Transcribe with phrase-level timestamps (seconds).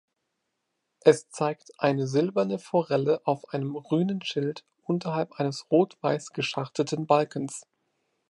[1.01, 7.67] Es zeigt eine silberne Forelle auf einem grünen Schild unterhalb eines rot-weiß geschachten Balkens.